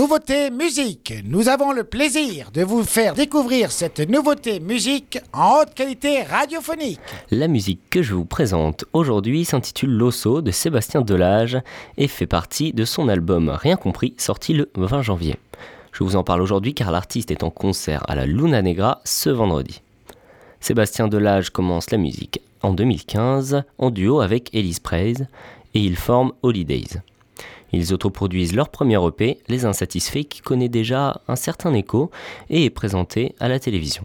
Nouveauté 0.00 0.50
musique. 0.50 1.12
Nous 1.26 1.50
avons 1.50 1.72
le 1.72 1.84
plaisir 1.84 2.50
de 2.52 2.62
vous 2.62 2.84
faire 2.84 3.12
découvrir 3.12 3.70
cette 3.70 4.00
nouveauté 4.00 4.58
musique 4.58 5.18
en 5.34 5.58
haute 5.58 5.74
qualité 5.74 6.22
radiophonique. 6.22 6.98
La 7.30 7.48
musique 7.48 7.82
que 7.90 8.02
je 8.02 8.14
vous 8.14 8.24
présente 8.24 8.86
aujourd'hui 8.94 9.44
s'intitule 9.44 9.90
L'Osso 9.90 10.40
de 10.40 10.50
Sébastien 10.52 11.02
Delage 11.02 11.58
et 11.98 12.08
fait 12.08 12.26
partie 12.26 12.72
de 12.72 12.86
son 12.86 13.10
album 13.10 13.50
Rien 13.50 13.76
compris 13.76 14.14
sorti 14.16 14.54
le 14.54 14.70
20 14.74 15.02
janvier. 15.02 15.36
Je 15.92 16.02
vous 16.02 16.16
en 16.16 16.24
parle 16.24 16.40
aujourd'hui 16.40 16.72
car 16.72 16.90
l'artiste 16.92 17.30
est 17.30 17.42
en 17.42 17.50
concert 17.50 18.02
à 18.08 18.14
la 18.14 18.24
Luna 18.24 18.62
Negra 18.62 19.02
ce 19.04 19.28
vendredi. 19.28 19.82
Sébastien 20.60 21.08
Delage 21.08 21.50
commence 21.50 21.90
la 21.90 21.98
musique 21.98 22.40
en 22.62 22.72
2015 22.72 23.64
en 23.76 23.90
duo 23.90 24.22
avec 24.22 24.48
Elise 24.54 24.80
Praise 24.80 25.26
et 25.74 25.80
ils 25.80 25.96
forment 25.96 26.32
Holidays. 26.40 27.02
Ils 27.72 27.92
autoproduisent 27.92 28.54
leur 28.54 28.68
premier 28.68 28.98
EP, 29.06 29.38
Les 29.48 29.64
Insatisfaits, 29.64 30.24
qui 30.24 30.40
connaît 30.40 30.68
déjà 30.68 31.20
un 31.28 31.36
certain 31.36 31.74
écho 31.74 32.10
et 32.48 32.64
est 32.64 32.70
présenté 32.70 33.34
à 33.40 33.48
la 33.48 33.60
télévision. 33.60 34.04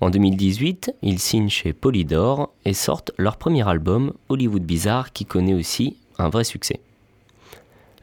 En 0.00 0.10
2018, 0.10 0.94
ils 1.02 1.20
signent 1.20 1.48
chez 1.48 1.72
Polydor 1.72 2.52
et 2.64 2.74
sortent 2.74 3.12
leur 3.18 3.36
premier 3.36 3.68
album, 3.68 4.12
Hollywood 4.28 4.64
Bizarre, 4.64 5.12
qui 5.12 5.24
connaît 5.24 5.54
aussi 5.54 5.96
un 6.18 6.28
vrai 6.28 6.42
succès. 6.42 6.80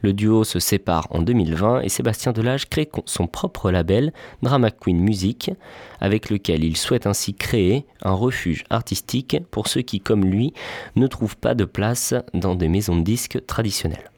Le 0.02 0.14
duo 0.14 0.44
se 0.44 0.58
sépare 0.60 1.06
en 1.10 1.20
2020 1.20 1.82
et 1.82 1.90
Sébastien 1.90 2.32
Delage 2.32 2.70
crée 2.70 2.88
son 3.04 3.26
propre 3.26 3.70
label, 3.70 4.14
Drama 4.42 4.70
Queen 4.70 4.98
Music, 4.98 5.50
avec 6.00 6.30
lequel 6.30 6.64
il 6.64 6.78
souhaite 6.78 7.06
ainsi 7.06 7.34
créer 7.34 7.84
un 8.00 8.12
refuge 8.12 8.64
artistique 8.70 9.36
pour 9.50 9.68
ceux 9.68 9.82
qui, 9.82 10.00
comme 10.00 10.24
lui, 10.24 10.54
ne 10.96 11.06
trouvent 11.06 11.36
pas 11.36 11.54
de 11.54 11.66
place 11.66 12.14
dans 12.32 12.54
des 12.54 12.68
maisons 12.68 12.96
de 12.96 13.04
disques 13.04 13.44
traditionnelles. 13.46 14.10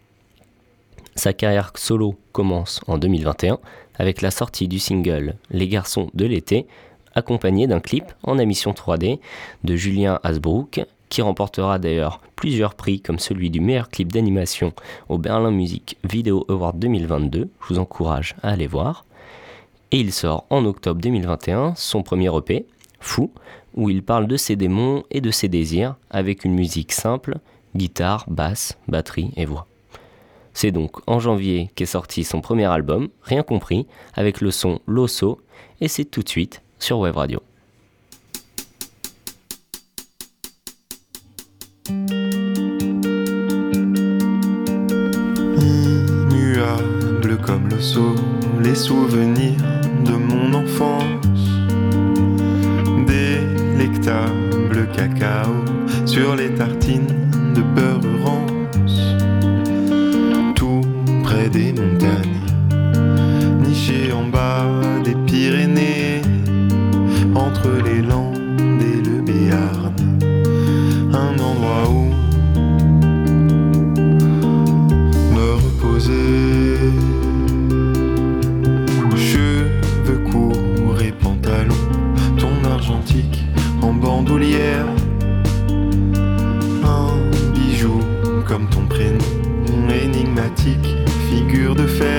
Sa 1.14 1.32
carrière 1.32 1.72
solo 1.76 2.16
commence 2.32 2.80
en 2.86 2.98
2021 2.98 3.58
avec 3.98 4.22
la 4.22 4.30
sortie 4.30 4.68
du 4.68 4.78
single 4.78 5.34
Les 5.50 5.68
garçons 5.68 6.10
de 6.14 6.24
l'été, 6.24 6.66
accompagné 7.14 7.66
d'un 7.66 7.80
clip 7.80 8.04
en 8.22 8.38
émission 8.38 8.72
3D 8.72 9.18
de 9.62 9.76
Julien 9.76 10.18
Hasbrook, 10.22 10.80
qui 11.10 11.20
remportera 11.20 11.78
d'ailleurs 11.78 12.20
plusieurs 12.36 12.74
prix 12.74 13.00
comme 13.00 13.18
celui 13.18 13.50
du 13.50 13.60
meilleur 13.60 13.90
clip 13.90 14.10
d'animation 14.10 14.72
au 15.10 15.18
Berlin 15.18 15.50
Music 15.50 15.98
Video 16.04 16.46
Award 16.48 16.78
2022. 16.78 17.50
Je 17.60 17.68
vous 17.68 17.78
encourage 17.78 18.34
à 18.42 18.50
aller 18.52 18.66
voir. 18.66 19.04
Et 19.90 20.00
il 20.00 20.12
sort 20.12 20.46
en 20.48 20.64
octobre 20.64 21.02
2021 21.02 21.74
son 21.76 22.02
premier 22.02 22.34
EP, 22.34 22.64
Fou, 22.98 23.30
où 23.74 23.90
il 23.90 24.02
parle 24.02 24.26
de 24.26 24.38
ses 24.38 24.56
démons 24.56 25.04
et 25.10 25.20
de 25.20 25.30
ses 25.30 25.48
désirs 25.48 25.96
avec 26.10 26.46
une 26.46 26.54
musique 26.54 26.92
simple, 26.92 27.36
guitare, 27.76 28.24
basse, 28.28 28.78
batterie 28.88 29.32
et 29.36 29.44
voix. 29.44 29.66
C'est 30.54 30.70
donc 30.70 30.96
en 31.06 31.18
janvier 31.18 31.70
qu'est 31.74 31.86
sorti 31.86 32.24
son 32.24 32.40
premier 32.40 32.66
album, 32.66 33.08
Rien 33.22 33.42
compris, 33.42 33.86
avec 34.14 34.40
le 34.40 34.50
son 34.50 34.80
Losso, 34.86 35.40
et 35.80 35.88
c'est 35.88 36.04
tout 36.04 36.22
de 36.22 36.28
suite 36.28 36.62
sur 36.78 36.98
Web 36.98 37.16
Radio. 37.16 37.40
Immuable 46.32 47.38
comme 47.42 47.68
l'osso, 47.68 48.14
les 48.62 48.74
souvenirs 48.74 49.56
de 50.04 50.12
mon 50.12 50.54
enfance. 50.54 51.26
Délectable 53.06 54.88
cacao 54.92 55.64
sur 56.06 56.36
les 56.36 56.54
tartines 56.54 57.21
entre 67.52 67.70
les 67.84 68.02
Landes 68.02 68.38
et 68.80 69.02
le 69.08 69.20
Béarn, 69.20 69.94
un 71.12 71.38
endroit 71.38 71.88
où 71.90 72.04
me 75.34 75.54
reposer. 75.54 76.78
Cheveux 79.16 80.18
courts 80.30 81.00
et 81.02 81.12
pantalon, 81.12 81.74
ton 82.38 82.68
argentique 82.68 83.44
en 83.82 83.92
bandoulière. 83.92 84.86
Un 86.84 87.12
bijou 87.54 88.00
comme 88.46 88.66
ton 88.68 88.86
prénom 88.86 89.18
énigmatique 89.90 90.96
figure 91.30 91.74
de 91.74 91.86
fer. 91.86 92.11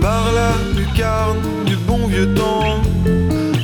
Par 0.00 0.32
la 0.32 0.52
lucarne 0.76 1.64
du 1.66 1.76
bon 1.76 2.06
vieux 2.06 2.32
temps, 2.34 2.80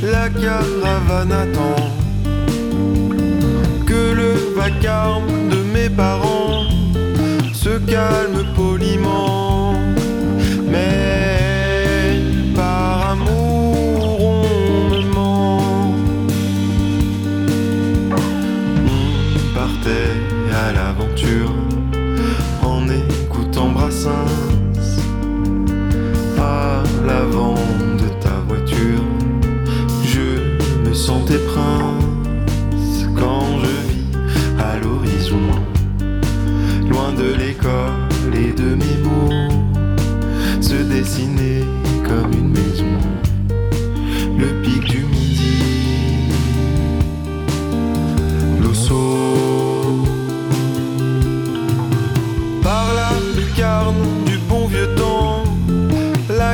la 0.02 0.28
caravane 0.28 1.32
attend 1.32 1.90
vacarme 4.60 5.48
de 5.48 5.56
mes 5.72 5.88
parents 5.88 6.64
se 7.52 7.78
calme 7.90 8.44
poliment. 8.54 9.49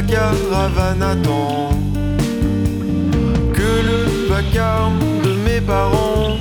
Caravane 0.07 1.03
attend 1.03 1.71
que 3.53 3.71
le 3.89 4.29
vacarme 4.29 4.99
de 5.23 5.33
mes 5.45 5.61
parents 5.61 6.39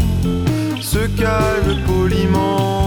se 0.81 1.07
calme 1.17 1.81
poliment. 1.85 2.84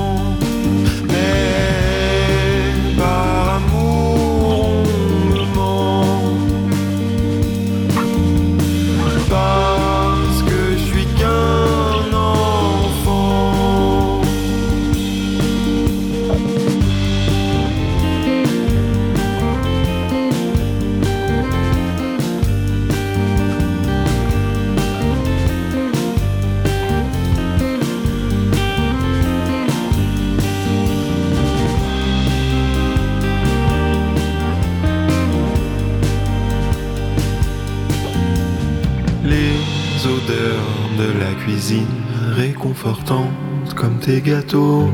Réconfortante 42.37 43.75
comme 43.75 43.99
tes 43.99 44.21
gâteaux. 44.21 44.89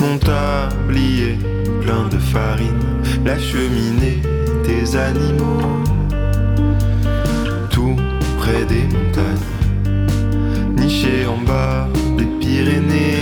Mon 0.00 0.18
tablier 0.18 1.38
plein 1.80 2.08
de 2.08 2.18
farine, 2.18 2.84
la 3.24 3.38
cheminée, 3.38 4.20
tes 4.64 4.96
animaux. 4.96 5.82
Tout 7.70 7.96
près 8.38 8.64
des 8.64 8.84
montagnes, 8.94 10.76
niché 10.76 11.26
en 11.26 11.38
bas 11.44 11.88
des 12.16 12.28
Pyrénées, 12.40 13.19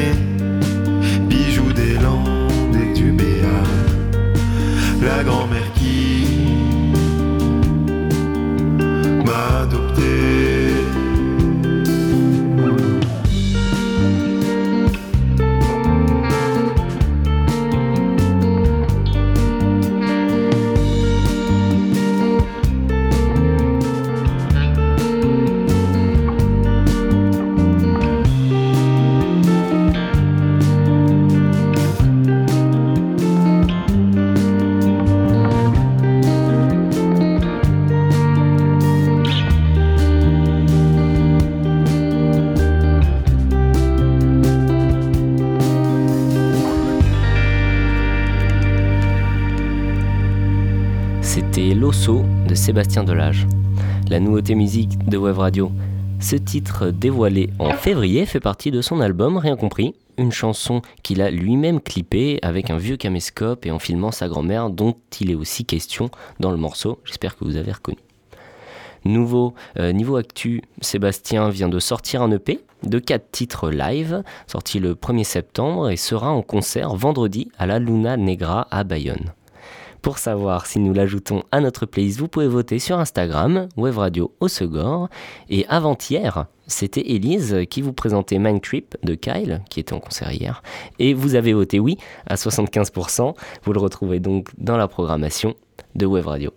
De 51.88 52.55
Sébastien 52.55 53.02
Delage. 53.02 53.46
La 54.11 54.20
nouveauté 54.20 54.55
musique 54.55 54.99
de 55.08 55.17
Web 55.17 55.38
Radio. 55.38 55.73
Ce 56.20 56.37
titre 56.37 56.90
dévoilé 56.90 57.49
en 57.58 57.70
février 57.70 58.26
fait 58.26 58.40
partie 58.40 58.70
de 58.70 58.82
son 58.82 59.00
album 59.00 59.38
Rien 59.38 59.56
compris, 59.56 59.94
une 60.19 60.31
chanson 60.31 60.82
qu'il 61.02 61.23
a 61.23 61.31
lui-même 61.31 61.81
clippée 61.81 62.40
avec 62.43 62.69
un 62.69 62.76
vieux 62.76 62.99
caméscope 62.99 63.64
et 63.64 63.70
en 63.70 63.79
filmant 63.79 64.11
sa 64.11 64.29
grand-mère 64.29 64.69
dont 64.69 64.96
il 65.19 65.31
est 65.31 65.35
aussi 65.35 65.64
question 65.64 66.11
dans 66.40 66.50
le 66.50 66.58
morceau. 66.58 66.99
J'espère 67.06 67.38
que 67.38 67.44
vous 67.46 67.56
avez 67.56 67.73
reconnu. 67.73 67.96
Nouveau 69.06 69.55
euh, 69.79 69.93
niveau 69.93 70.17
actu, 70.17 70.61
Sébastien 70.82 71.49
vient 71.49 71.70
de 71.70 71.79
sortir 71.79 72.20
un 72.20 72.31
EP 72.32 72.61
de 72.82 72.99
4 72.99 73.31
titres 73.31 73.70
live, 73.70 74.23
sorti 74.46 74.79
le 74.79 74.94
1er 74.94 75.25
septembre 75.25 75.88
et 75.88 75.96
sera 75.96 76.32
en 76.32 76.43
concert 76.43 76.94
vendredi 76.94 77.49
à 77.56 77.67
la 77.67 77.79
Luna 77.79 78.19
Negra 78.19 78.69
à 78.70 78.85
Bayonne. 78.85 79.32
Pour 80.02 80.18
savoir 80.18 80.66
si 80.66 80.78
nous 80.78 80.92
l'ajoutons 80.92 81.42
à 81.50 81.60
notre 81.60 81.86
playlist, 81.86 82.20
vous 82.20 82.28
pouvez 82.28 82.46
voter 82.46 82.78
sur 82.78 82.98
Instagram, 82.98 83.68
Web 83.76 83.98
Radio 83.98 84.32
Osegor. 84.40 85.08
Et 85.50 85.66
avant-hier, 85.68 86.46
c'était 86.66 87.10
Elise 87.10 87.64
qui 87.68 87.82
vous 87.82 87.92
présentait 87.92 88.38
Mind 88.38 88.62
Trip 88.62 88.96
de 89.02 89.14
Kyle, 89.14 89.62
qui 89.70 89.80
était 89.80 89.92
en 89.92 90.00
concert 90.00 90.32
hier. 90.32 90.62
Et 90.98 91.14
vous 91.14 91.34
avez 91.34 91.52
voté 91.52 91.80
oui 91.80 91.96
à 92.26 92.36
75%. 92.36 93.34
Vous 93.64 93.72
le 93.72 93.80
retrouvez 93.80 94.20
donc 94.20 94.48
dans 94.56 94.76
la 94.76 94.86
programmation 94.88 95.54
de 95.94 96.06
Web 96.06 96.26
Radio. 96.26 96.52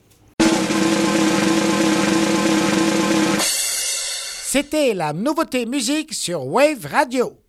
C'était 4.53 4.93
la 4.93 5.13
nouveauté 5.13 5.65
musique 5.65 6.13
sur 6.13 6.45
Wave 6.45 6.85
Radio. 6.91 7.40